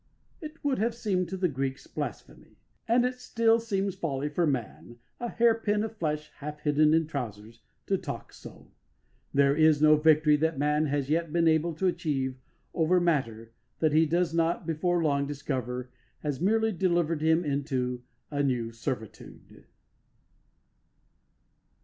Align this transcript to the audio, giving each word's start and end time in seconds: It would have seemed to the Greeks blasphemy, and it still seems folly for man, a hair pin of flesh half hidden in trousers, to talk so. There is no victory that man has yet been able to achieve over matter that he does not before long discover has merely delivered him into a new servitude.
It 0.41 0.63
would 0.63 0.79
have 0.79 0.95
seemed 0.95 1.29
to 1.29 1.37
the 1.37 1.47
Greeks 1.47 1.85
blasphemy, 1.85 2.57
and 2.87 3.05
it 3.05 3.19
still 3.19 3.59
seems 3.59 3.93
folly 3.93 4.29
for 4.29 4.47
man, 4.47 4.97
a 5.19 5.29
hair 5.29 5.53
pin 5.53 5.83
of 5.83 5.95
flesh 5.95 6.31
half 6.37 6.61
hidden 6.61 6.95
in 6.95 7.05
trousers, 7.05 7.61
to 7.85 7.99
talk 7.99 8.33
so. 8.33 8.71
There 9.31 9.55
is 9.55 9.79
no 9.79 9.97
victory 9.97 10.37
that 10.37 10.57
man 10.57 10.87
has 10.87 11.11
yet 11.11 11.31
been 11.31 11.47
able 11.47 11.75
to 11.75 11.85
achieve 11.85 12.39
over 12.73 12.99
matter 12.99 13.51
that 13.77 13.93
he 13.93 14.07
does 14.07 14.33
not 14.33 14.65
before 14.65 15.03
long 15.03 15.27
discover 15.27 15.91
has 16.23 16.41
merely 16.41 16.71
delivered 16.71 17.21
him 17.21 17.45
into 17.45 18.01
a 18.31 18.41
new 18.41 18.71
servitude. 18.71 19.67